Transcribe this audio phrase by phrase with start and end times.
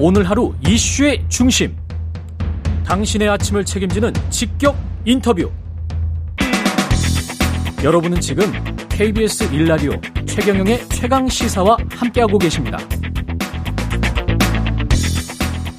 [0.00, 1.76] 오늘 하루 이슈의 중심.
[2.86, 5.50] 당신의 아침을 책임지는 직격 인터뷰.
[7.82, 8.44] 여러분은 지금
[8.88, 9.90] KBS 일라디오
[10.24, 12.78] 최경영의 최강 시사와 함께하고 계십니다.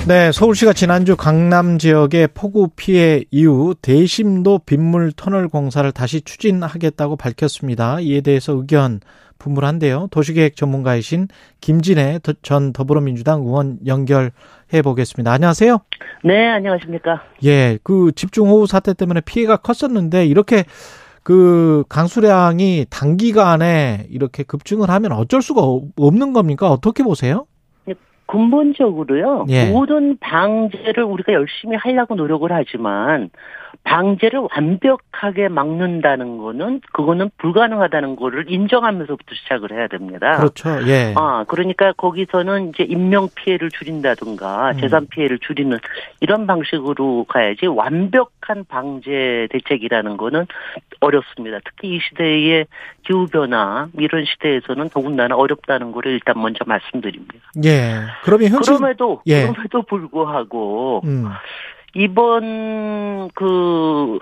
[0.06, 8.02] 네, 서울시가 지난주 강남 지역의 폭우 피해 이후 대심도 빗물 터널 공사를 다시 추진하겠다고 밝혔습니다.
[8.02, 9.00] 이에 대해서 의견
[9.40, 10.10] 분분한데요.
[10.12, 11.28] 도시계획 전문가이신
[11.62, 15.32] 김진애 전 더불어민주당 의원 연결해 보겠습니다.
[15.32, 15.80] 안녕하세요.
[16.24, 17.24] 네, 안녕하십니까.
[17.44, 20.66] 예, 그 집중호우 사태 때문에 피해가 컸었는데 이렇게
[21.24, 25.62] 그 강수량이 단기간에 이렇게 급증을 하면 어쩔 수가
[25.98, 26.70] 없는 겁니까?
[26.70, 27.46] 어떻게 보세요?
[28.30, 29.46] 근본적으로요.
[29.50, 29.72] 예.
[29.72, 33.32] 모든 방제를 우리가 열심히 하려고 노력을 하지만
[33.84, 40.38] 방제를 완벽하게 막는다는 거는 그거는 불가능하다는 거를 인정하면서부터 시작을 해야 됩니다.
[40.38, 40.70] 그렇죠.
[40.88, 41.14] 예.
[41.16, 44.78] 아, 그러니까 거기서는 이제 인명 피해를 줄인다든가 음.
[44.80, 45.78] 재산 피해를 줄이는
[46.20, 50.46] 이런 방식으로 가야지 완벽한 방제 대책이라는 거는
[51.00, 51.60] 어렵습니다.
[51.64, 52.66] 특히 이 시대의
[53.06, 57.36] 기후 변화 이런 시대에서는 더군다나 어렵다는 거를 일단 먼저 말씀드립니다.
[57.64, 58.02] 예.
[58.24, 59.48] 그러면 현실 그럼에도 예.
[59.48, 61.26] 그럼에도 불구하고 음.
[61.96, 64.20] 이번 그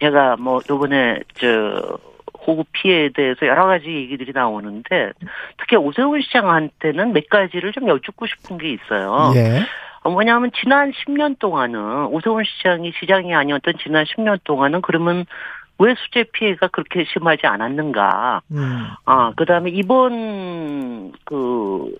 [0.00, 1.98] 제가 뭐 요번에 저
[2.46, 5.12] 호구 피해에 대해서 여러 가지 얘기들이 나오는데
[5.58, 9.32] 특히 오세훈 시장한테는 몇 가지를 좀 여쭙고 싶은 게 있어요.
[9.34, 9.62] 예.
[10.02, 15.26] 어, 뭐냐면 지난 10년 동안은 오세훈 시장이 시장이 아니었던 지난 10년 동안은 그러면
[15.78, 18.42] 왜 수재 피해가 그렇게 심하지 않았는가?
[18.52, 18.86] 음.
[19.04, 21.96] 아 그다음에 이번 그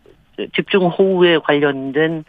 [0.54, 2.24] 집중 호우에 관련된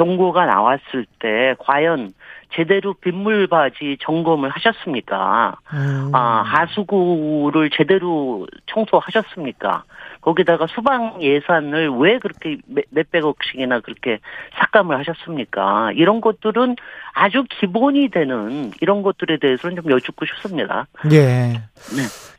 [0.00, 2.14] 경고가 나왔을 때 과연
[2.54, 5.56] 제대로 빗물 바지 점검을 하셨습니까?
[5.72, 6.10] 음.
[6.12, 9.84] 아, 하수구를 제대로 청소하셨습니까?
[10.22, 12.58] 거기다가 수방 예산을 왜 그렇게
[12.90, 14.18] 몇백억씩이나 그렇게
[14.58, 15.92] 삭감을 하셨습니까?
[15.92, 16.76] 이런 것들은
[17.12, 20.86] 아주 기본이 되는 이런 것들에 대해서는 좀 여쭙고 싶습니다.
[21.12, 21.20] 예.
[21.20, 21.60] 네.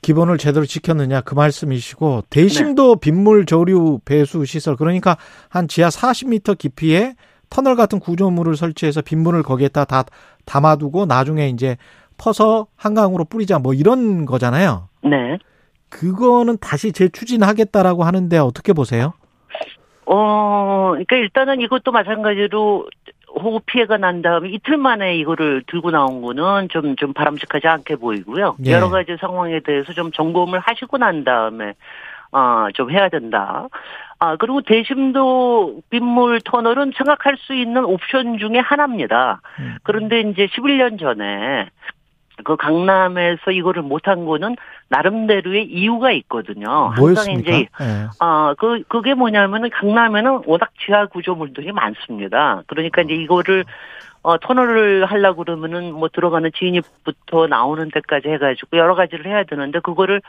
[0.02, 3.00] 기본을 제대로 지켰느냐 그 말씀이시고 대심도 네.
[3.02, 5.18] 빗물 저류 배수 시설 그러니까
[5.50, 7.14] 한 지하 40m 깊이에
[7.52, 10.04] 터널 같은 구조물을 설치해서 빗물을 거기에다 다
[10.46, 11.78] 담아두고 나중에 이제
[12.18, 14.88] 퍼서 한강으로 뿌리자 뭐 이런 거잖아요.
[15.04, 15.38] 네.
[15.90, 19.14] 그거는 다시 재추진하겠다라고 하는데 어떻게 보세요?
[20.06, 22.88] 어, 그러니까 일단은 이것도 마찬가지로
[23.34, 28.56] 호우 피해가 난 다음에 이틀 만에 이거를 들고 나온 거는 좀, 좀 바람직하지 않게 보이고요.
[28.66, 28.72] 예.
[28.72, 31.74] 여러 가지 상황에 대해서 좀 점검을 하시고 난 다음에,
[32.32, 33.68] 어, 좀 해야 된다.
[34.20, 39.42] 아, 그리고 대심도 빗물 터널은 생각할 수 있는 옵션 중에 하나입니다.
[39.60, 39.78] 음.
[39.84, 41.70] 그런데 이제 11년 전에
[42.44, 44.56] 그 강남에서 이거를 못한 거는
[44.90, 46.94] 나름대로의 이유가 있거든요.
[46.98, 47.42] 뭐였습니까?
[47.42, 48.08] 이제 네.
[48.20, 52.64] 아그 그게 뭐냐면은 강남에는 워낙 지하 구조물들이 많습니다.
[52.68, 53.64] 그러니까 이제 이거를
[54.24, 60.22] 어 터널을 하려고 그러면은 뭐 들어가는 진입부터 나오는 데까지 해가지고 여러 가지를 해야 되는데 그거를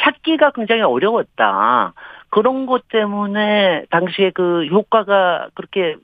[0.00, 1.92] 찾기가 굉장히 어려웠다.
[2.30, 5.96] 그런 것 때문에 당시에 그 효과가 그렇게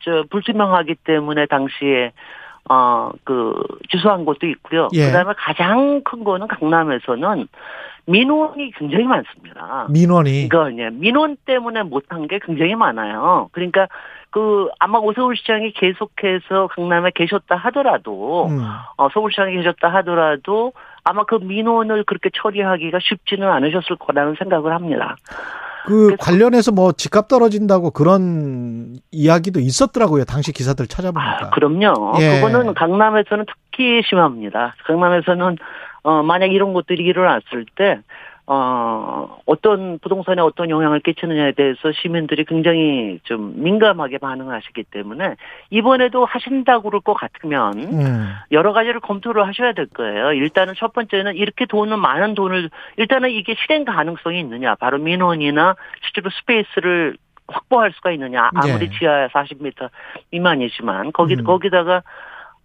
[0.00, 2.12] 저 불투명하기 때문에 당시에
[2.70, 3.54] 어, 그,
[3.90, 4.88] 주소한 곳도 있고요.
[4.94, 5.06] 예.
[5.06, 7.46] 그 다음에 가장 큰 거는 강남에서는
[8.06, 9.86] 민원이 굉장히 많습니다.
[9.90, 10.48] 민원이?
[10.48, 13.50] 그러니까, 민원 때문에 못한 게 굉장히 많아요.
[13.52, 13.88] 그러니까,
[14.30, 18.64] 그, 아마 오세훈 시장이 계속해서 강남에 계셨다 하더라도, 음.
[18.96, 20.72] 어, 서울시장에 계셨다 하더라도,
[21.04, 25.16] 아마 그 민원을 그렇게 처리하기가 쉽지는 않으셨을 거라는 생각을 합니다.
[25.86, 30.24] 그 관련해서 뭐 집값 떨어진다고 그런 이야기도 있었더라고요.
[30.24, 31.46] 당시 기사들 찾아보니까.
[31.46, 32.14] 아, 그럼요.
[32.20, 32.40] 예.
[32.40, 34.74] 그거는 강남에서는 특히 심합니다.
[34.86, 35.56] 강남에서는
[36.04, 38.00] 어 만약 이런 것들이 일어났을 때
[38.46, 45.36] 어, 어떤 부동산에 어떤 영향을 끼치느냐에 대해서 시민들이 굉장히 좀 민감하게 반응을 하시기 때문에
[45.70, 48.34] 이번에도 하신다고 그럴 것 같으면 음.
[48.52, 50.34] 여러 가지를 검토를 하셔야 될 거예요.
[50.34, 52.68] 일단은 첫 번째는 이렇게 돈은 많은 돈을
[52.98, 54.74] 일단은 이게 실행 가능성이 있느냐.
[54.74, 57.16] 바로 민원이나 실제로 스페이스를
[57.48, 58.50] 확보할 수가 있느냐.
[58.54, 58.98] 아무리 네.
[58.98, 59.88] 지하 40m
[60.32, 61.44] 미만이지만 거기 음.
[61.44, 62.02] 거기다가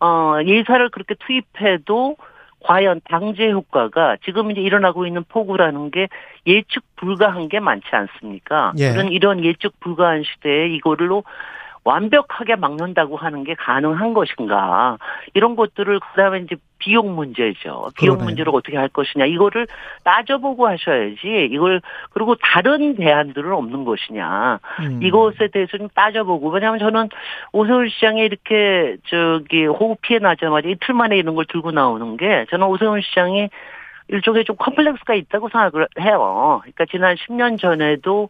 [0.01, 2.18] 어 예산을 그렇게 투입해도
[2.61, 6.07] 과연 방제 효과가 지금 이제 일어나고 있는 폭우라는 게
[6.45, 8.73] 예측 불가한 게 많지 않습니까?
[8.77, 8.91] 예.
[8.91, 11.23] 그런 이런 예측 불가한 시대에 이거를로
[11.83, 14.97] 완벽하게 막는다고 하는 게 가능한 것인가
[15.33, 17.89] 이런 것들을 그다음에 이제 비용 문제죠.
[17.97, 18.23] 비용 그러네.
[18.23, 19.67] 문제를 어떻게 할 것이냐 이거를
[20.03, 21.81] 따져보고 하셔야지 이걸
[22.11, 24.99] 그리고 다른 대안들은 없는 것이냐 음.
[25.03, 27.09] 이것에 대해서 좀 따져보고 왜냐하면 저는
[27.51, 32.65] 오세훈 시장이 이렇게 저기 호우 피해 나자마자 이틀 만에 이런 걸 들고 나오는 게 저는
[32.67, 33.49] 오세훈 시장이
[34.07, 36.61] 일종의 좀 컴플렉스가 있다고 생각을 해요.
[36.63, 38.29] 그러니까 지난 10년 전에도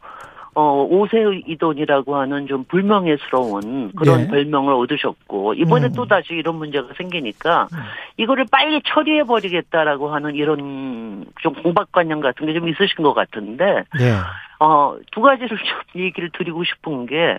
[0.59, 4.27] 어, 오세의 이돈이라고 하는 좀 불명예스러운 그런 예.
[4.27, 5.94] 별명을 얻으셨고, 이번에 음.
[5.95, 7.69] 또 다시 이런 문제가 생기니까,
[8.17, 14.15] 이거를 빨리 처리해버리겠다라고 하는 이런 좀 공박관념 같은 게 좀 있으신 것 같은데, 예.
[14.59, 17.38] 어, 두 가지를 좀 얘기를 드리고 싶은 게,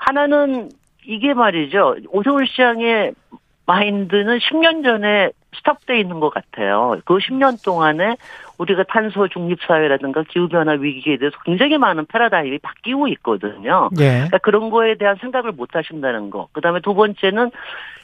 [0.00, 0.68] 하나는
[1.04, 1.94] 이게 말이죠.
[2.08, 3.12] 오세훈 시장의
[3.66, 6.96] 마인드는 10년 전에 스탑돼 있는 것 같아요.
[7.04, 8.16] 그 10년 동안에
[8.58, 13.88] 우리가 탄소 중립 사회라든가 기후 변화 위기에 대해서 굉장히 많은 패러다임이 바뀌고 있거든요.
[13.98, 14.10] 예.
[14.10, 16.48] 그러니까 그런 거에 대한 생각을 못 하신다는 거.
[16.52, 17.50] 그다음에 두 번째는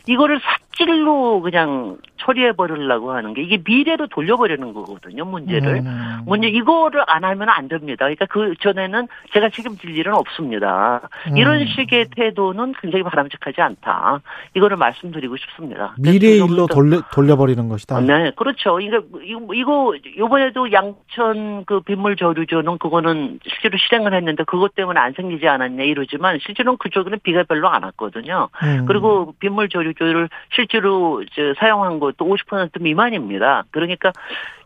[0.06, 5.24] 이거를 삽질로 그냥 처리해 버리려고 하는 게 이게 미래로 돌려버리는 거거든요.
[5.24, 5.76] 문제를.
[5.84, 6.18] 음.
[6.26, 8.04] 문제 이거를 안 하면 안 됩니다.
[8.06, 11.08] 그러니까 그 전에는 제가 책임질 일은 없습니다.
[11.28, 11.36] 음.
[11.36, 14.20] 이런 식의 태도는 굉장히 바람직하지 않다.
[14.54, 15.94] 이거를 말씀드리고 싶습니다.
[15.98, 18.00] 미래의 그래서 일로 좀 더- 돌려, 돌려버리는 것이다.
[18.00, 18.80] 네, 그렇죠.
[18.80, 25.12] 이거 이거 이거 요번에도 양천 그 빗물 저류조는 그거는 실제로 실행을 했는데 그것 때문에 안
[25.12, 28.48] 생기지 않았냐 이러지만 실제로는 그쪽에는 비가 별로 안 왔거든요.
[28.62, 28.84] 음.
[28.86, 33.64] 그리고 빗물 저류조를 실제로 저 사용한 것도 50% 미만입니다.
[33.70, 34.12] 그러니까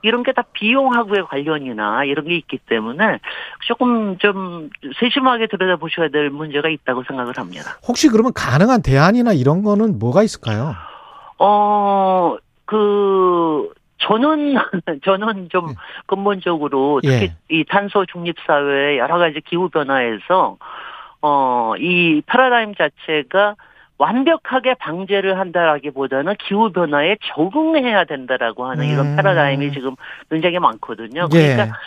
[0.02, 3.18] 이런 게 다 비용하고의 관련이나 이런 게 있기 때문에
[3.66, 7.78] 조금 좀 세심하게 들여다보셔야 될 문제가 있다고 생각을 합니다.
[7.88, 10.74] 혹시 그러면 가능한 대안이나 이런 거는 뭐가 있을까요?
[11.38, 12.36] 어,
[12.66, 14.56] 그, 저는,
[15.04, 15.74] 저는 좀 예.
[16.06, 17.36] 근본적으로 특히 예.
[17.48, 20.56] 이 탄소 중립 사회의 여러 가지 기후 변화에서
[21.20, 23.56] 어, 이 패러다임 자체가
[23.98, 28.90] 완벽하게 방제를 한다라기보다는 기후 변화에 적응해야 된다라고 하는 음.
[28.90, 29.96] 이런 패러다임이 지금
[30.30, 31.28] 굉장히 많거든요.
[31.34, 31.54] 예.
[31.54, 31.78] 그러니까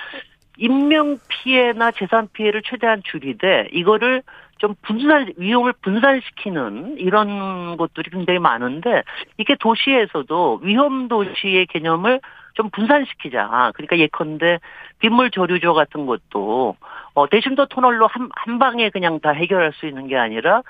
[0.57, 4.21] 인명 피해나 재산 피해를 최대한 줄이되 이거를
[4.57, 9.01] 좀 분산 위험을 분산시키는 이런 것들이 굉장히 많은데
[9.37, 12.19] 이게 도시에서도 위험 도시의 개념을
[12.53, 13.71] 좀 분산시키자.
[13.73, 14.59] 그러니까 예컨대
[14.99, 16.75] 빗물 저류조 같은 것도
[17.15, 20.61] 어 대심도 터널로 한, 한 방에 그냥 다 해결할 수 있는 게 아니라 아,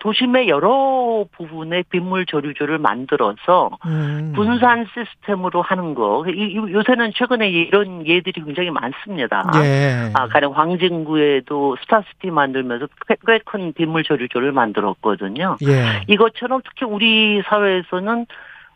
[0.00, 4.32] 도심의 여러 부분의 빗물 저류조를 만들어서 음.
[4.34, 6.24] 분산 시스템으로 하는 거.
[6.26, 9.42] 요새는 최근에 이런 예들이 굉장히 많습니다.
[9.56, 10.10] 예.
[10.14, 12.86] 아, 가령 광진구에도 스타시티 만들면서
[13.26, 15.56] 꽤 큰 빗물 저류조를 만들었거든요.
[15.66, 16.02] 예.
[16.06, 18.26] 이것처럼 특히 우리 사회에서는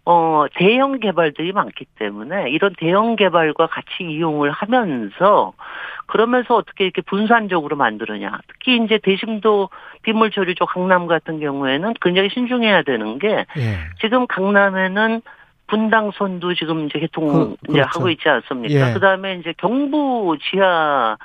[0.09, 5.53] 어, 대형 개발들이 많기 때문에 이런 대형 개발과 같이 이용을 하면서
[6.07, 8.39] 그러면서 어떻게 이렇게 분산적으로 만드느냐.
[8.47, 9.69] 특히 이제 대심도
[10.03, 13.79] 빗물 조류조 강남 같은 경우에는 굉장히 신중해야 되는 게 예.
[14.01, 15.23] 지금 강남에는
[15.67, 17.89] 분당선도 지금 이제 개통 그- 이제 그렇죠.
[17.99, 18.91] 하고 있지 않습니까?
[18.91, 18.95] 예.
[18.95, 21.17] 그다음에 이제 경부 지하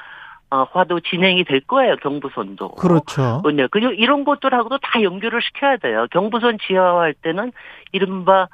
[0.50, 1.96] 어, 화도 진행이 될 거예요.
[1.98, 2.72] 경부선도.
[2.72, 3.42] 그렇죠.
[3.54, 6.08] 네, 그리고 이런 것들하고도 다 연결을 시켜야 돼요.
[6.12, 7.54] 경부선 지하화할 때는
[7.94, 8.48] 이른바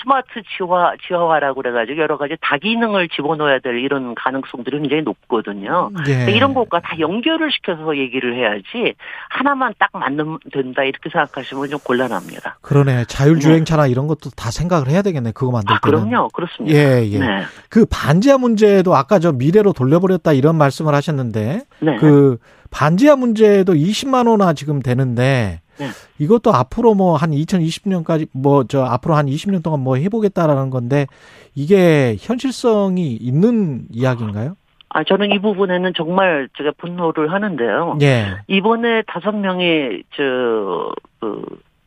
[0.00, 5.90] 스마트 지화, 지하화라고 그래가지고 여러 가지 다기능을 집어넣어야 될 이런 가능성들이 굉장히 높거든요.
[6.08, 6.30] 예.
[6.32, 8.94] 이런 것과 다 연결을 시켜서 얘기를 해야지
[9.30, 12.58] 하나만 딱 맞는 된다 이렇게 생각하시면 좀 곤란합니다.
[12.62, 13.04] 그러네.
[13.06, 15.32] 자율주행차나 이런 것도 다 생각을 해야 되겠네.
[15.32, 16.08] 그거 만들 아, 때는.
[16.10, 16.28] 그럼요.
[16.28, 16.76] 그렇습니다.
[16.76, 17.18] 예, 예.
[17.18, 17.42] 네.
[17.68, 21.96] 그 반지하 문제도 아까 저 미래로 돌려버렸다 이런 말씀을 하셨는데 네.
[21.96, 22.38] 그
[22.70, 25.86] 반지하 문제도 20만 원나 지금 되는데 네.
[26.18, 31.06] 이것도 앞으로 뭐 한 2020년까지 뭐 저 앞으로 한 20년 동안 뭐 해보겠다라는 건데
[31.54, 34.56] 이게 현실성이 있는 이야기인가요?
[34.96, 37.98] 아, 저는 이 부분에는 정말 제가 분노를 하는데요.
[38.02, 38.36] 예.
[38.46, 41.42] 이번에 다섯 명의 저, 그,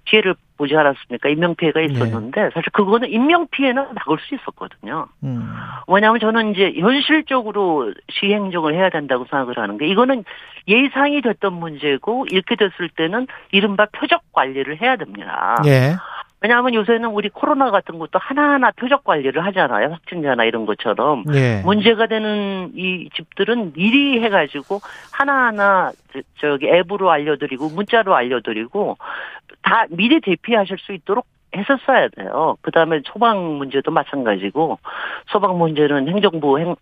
[0.08, 1.30] 피해를 보지 않았습니까?
[1.30, 5.08] 인명피해가 있었는데, 사실 그거는 인명피해는 막을 수 있었거든요.
[5.24, 5.54] 음.
[5.88, 10.24] 왜냐하면 저는 이제 현실적으로 시행정을 해야 된다고 생각을 하는 게, 이거는
[10.68, 15.58] 예상이 됐던 문제고, 이렇게 됐을 때는 이른바 표적 관리를 해야 됩니다.
[15.66, 15.96] 예.
[16.40, 19.90] 왜냐하면 요새는 우리 코로나 같은 것도 하나하나 표적 관리를 하잖아요.
[19.94, 21.24] 확진자나 이런 것처럼.
[21.34, 21.62] 예.
[21.66, 24.80] 문제가 되는 이 집들은 미리 해가지고
[25.12, 28.98] 하나하나 저- 저기 앱으로 알려드리고 문자로 알려드리고
[29.68, 32.58] 다 미리 대피하실 수 있도록 했었어야 돼요.
[32.62, 34.80] 그 다음에 소방 문제도 마찬가지고
[35.28, 36.76] 소방 문제는 행정부 행,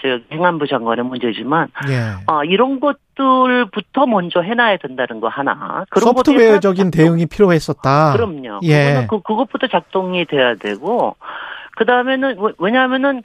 [0.00, 2.24] 저 행안부 장관의 문제지만 예.
[2.26, 5.84] 아 이런 것들부터 먼저 해놔야 된다는 거 하나.
[5.90, 8.12] 그런 소프트웨어적인 대응이 필요했었다.
[8.14, 8.60] 그럼요.
[8.64, 9.06] 예.
[9.08, 11.16] 그, 그것부터 작동이 돼야 되고,
[11.76, 13.22] 그 다음에는, 왜냐하면은,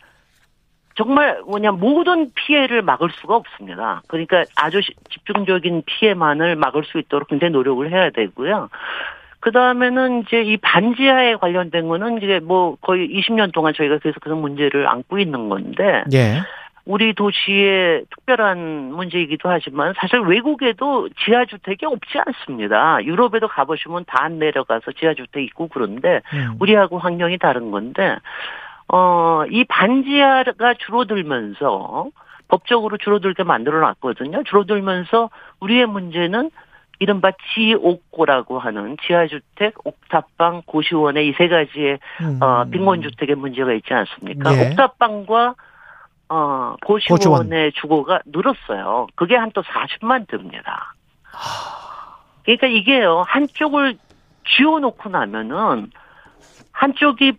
[0.98, 4.02] 정말 뭐냐, 모든 피해를 막을 수가 없습니다.
[4.08, 8.70] 그러니까 아주 시- 집중적인 피해만을 막을 수 있도록 굉장히 노력을 해야 되고요.
[9.40, 14.88] 그 다음에는 이제 이 반지하에 관련된 거는 이제 뭐 거의 20년 동안 저희가 계속해서 문제를
[14.88, 16.42] 안고 있는 건데, 예.
[16.86, 18.58] 우리 도시의 특별한
[18.94, 23.04] 문제이기도 하지만 사실 외국에도 지하주택이 없지 않습니다.
[23.04, 26.56] 유럽에도 가보시면 다 안 내려가서 지하주택 있고 그런데 음.
[26.60, 28.16] 우리하고 환경이 다른 건데
[28.90, 32.08] 어, 이 반지하가 줄어들면서
[32.48, 34.44] 법적으로 줄어들게 만들어 놨거든요.
[34.44, 35.30] 줄어들면서
[35.60, 36.50] 우리의 문제는
[37.00, 42.40] 이른바 지옥고라고 하는 지하주택, 옥탑방, 고시원의 이세 가지의 음.
[42.42, 44.56] 어, 빈곤주택의 문제가 있지 않습니까?
[44.56, 44.70] 예.
[44.70, 45.56] 옥탑방과
[46.30, 47.72] 어, 고시원의 고시원.
[47.76, 49.08] 주거가 늘었어요.
[49.16, 50.94] 그게 한 또 40만 듭니다.
[52.44, 53.98] 그러니까 이게요, 한쪽을
[54.48, 55.92] 쥐어놓고 나면은
[56.72, 57.34] 한쪽이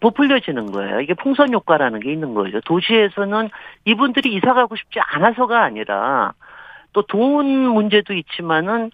[0.00, 1.00] 부풀려지는 거예요.
[1.00, 2.60] 이게 풍선 효과라는 게 있는 거죠.
[2.60, 3.50] 도시에서는
[3.84, 6.32] 이분들이 이사 가고 싶지 않아서가 아니라
[6.92, 8.90] 또 돈 문제도 있지만은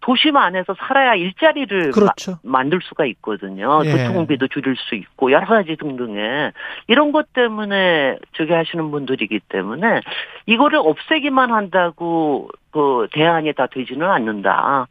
[0.00, 2.32] 도심 안에서 살아야 일자리를 그렇죠.
[2.42, 3.80] 마, 만들 수가 있거든요.
[3.86, 3.90] 예.
[3.90, 6.52] 교통비도 줄일 수 있고 여러 가지 등등의
[6.88, 10.00] 이런 것 때문에 저기 하시는 분들이기 때문에
[10.44, 14.88] 이거를 없애기만 한다고 그 대안이 다 되지는 않는다.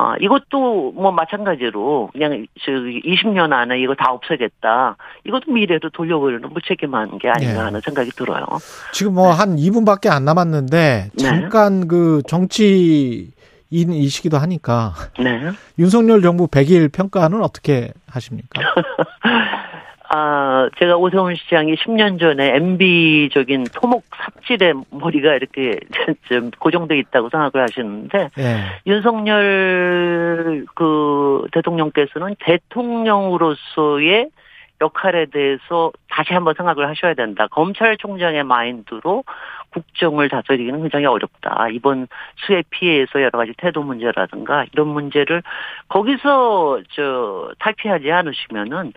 [0.00, 4.96] 아, 이것도 뭐 마찬가지로 그냥 저기 20년 안에 이거 다 없애겠다.
[5.26, 7.58] 이것도 미래로 돌려보려는 무책임한 게 아닌가 네.
[7.58, 8.46] 하는 생각이 들어요.
[8.92, 11.22] 지금 뭐한 2분밖에 안 남았는데 네.
[11.22, 11.86] 잠깐 네.
[11.86, 13.30] 그 정치
[13.68, 14.94] 인이시기도 하니까.
[15.22, 15.50] 네.
[15.78, 18.62] 윤석열 정부 100일 평가는 어떻게 하십니까?
[20.12, 25.78] 아, 제가 오세훈 시장이 10년 전에 MB적인 토목 삽질에 머리가 이렇게
[26.28, 28.56] 좀 고정돼 있다고 생각을 하시는데, 네.
[28.88, 34.30] 윤석열 그 대통령께서는 대통령으로서의
[34.80, 37.46] 역할에 대해서 다시 한번 생각을 하셔야 된다.
[37.48, 39.22] 검찰총장의 마인드로
[39.70, 41.68] 국정을 다스리기는 굉장히 어렵다.
[41.68, 45.44] 이번 수해 피해에서 여러 가지 태도 문제라든가 이런 문제를
[45.88, 48.92] 거기서 저 탈피하지 않으시면은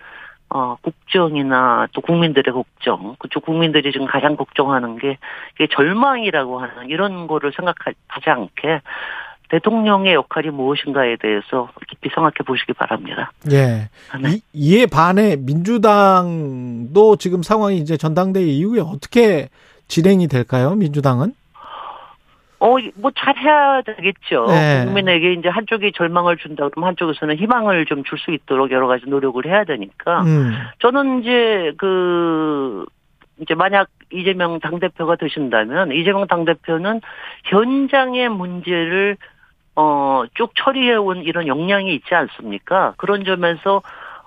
[0.56, 5.18] 어, 국정이나 또 국민들의 걱정, 그쪽 국민들이 지금 가장 걱정하는 게,
[5.56, 8.82] 이게 절망이라고 하는 이런 거를 생각하지 않게
[9.50, 13.32] 대통령의 역할이 무엇인가에 대해서 깊이 생각해 보시기 바랍니다.
[13.52, 13.90] 예.
[14.22, 14.30] 네.
[14.30, 19.50] 이, 이에 반해 민주당도 지금 상황이 이제 전당대회 이후에 어떻게
[19.88, 20.76] 진행이 될까요?
[20.76, 21.34] 민주당은?
[22.64, 24.46] 어, 뭐 잘해야 되겠죠.
[24.48, 24.86] 네.
[24.86, 29.46] 국민에게 이제 한쪽이 절망을 준다 그러면 한쪽에서는 희망을 좀 줄 수 있도록 여러 가지 노력을
[29.46, 30.22] 해야 되니까.
[30.24, 30.54] 음.
[30.80, 32.86] 저는 이제 그
[33.40, 37.02] 이제 만약 이재명 당대표가 되신다면 이재명 당대표는
[37.46, 39.18] 현장의 문제를
[39.76, 42.94] 어, 쭉 처리해온 이런 역량이 있지 않습니까?
[42.98, 43.82] 그런 점에서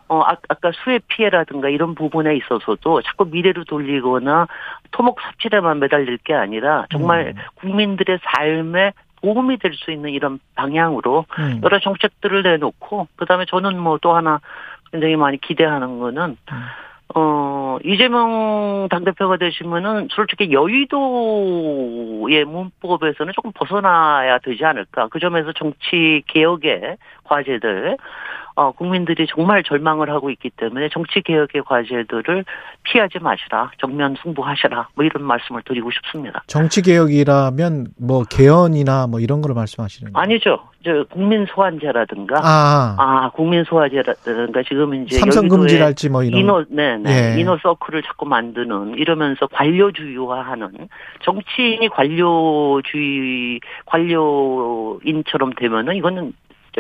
[0.09, 4.47] 어, 아, 아까 수해 피해라든가 이런 부분에 있어서도 자꾸 미래로 돌리거나
[4.93, 7.43] 토목 삽질에만 매달릴 게 아니라 정말 음.
[7.57, 11.61] 국민들의 삶에 도움이 될 수 있는 이런 방향으로 음.
[11.65, 14.41] 여러 정책들을 내놓고 그다음에 저는 뭐 또 하나
[14.93, 16.63] 굉장히 많이 기대하는 거는 음.
[17.15, 25.09] 어, 이재명 당대표가 되시면은 솔직히 여의도의 문법에서는 조금 벗어나야 되지 않을까.
[25.09, 27.97] 그 점에서 정치 개혁의 과제들,
[28.57, 32.45] 어, 국민들이 정말 절망을 하고 있기 때문에 정치 개혁의 과제들을
[32.85, 33.71] 피하지 마시라.
[33.79, 34.89] 정면 승부하시라.
[34.95, 36.43] 뭐 이런 말씀을 드리고 싶습니다.
[36.47, 40.23] 정치 개혁이라면 뭐 개헌이나 뭐 이런 걸 말씀하시는 거예요?
[40.23, 40.59] 아니죠.
[40.83, 46.97] 저 국민 소환제라든가 아, 아 국민 소환제라든가 지금 이제 삼성 금지랄지 뭐 이런 인호 네
[46.97, 47.41] 네 예.
[47.41, 50.89] 인호 서클을 자꾸 만드는 이러면서 관료주의화하는
[51.25, 56.33] 정치인이 관료주의 관료인처럼 되면은 이거는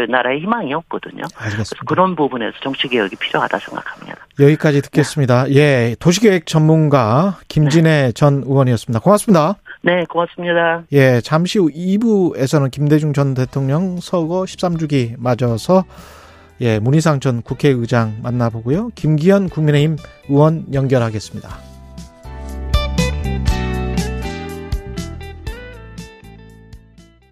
[0.08, 1.22] 나라의 희망이 없거든요.
[1.36, 1.84] 알겠습니다.
[1.86, 4.26] 그런 부분에서 정치 개혁이 필요하다 생각합니다.
[4.38, 5.44] 여기까지 듣겠습니다.
[5.44, 5.54] 네.
[5.54, 8.12] 예, 도시계획 전문가 김진애 네.
[8.12, 9.00] 전 의원이었습니다.
[9.00, 9.56] 고맙습니다.
[9.82, 10.82] 네, 고맙습니다.
[10.92, 15.84] 예, 잠시 후 2부에서는 김대중 전 대통령 서거 13주기 맞아서
[16.60, 18.90] 예, 문희상 전 국회의장 만나보고요.
[18.94, 19.96] 김기현 국민의힘
[20.28, 21.75] 의원 연결하겠습니다.